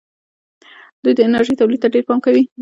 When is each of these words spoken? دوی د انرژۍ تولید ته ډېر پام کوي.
دوی 1.03 1.13
د 1.15 1.19
انرژۍ 1.27 1.53
تولید 1.57 1.79
ته 1.83 1.87
ډېر 1.93 2.03
پام 2.07 2.19
کوي. 2.25 2.43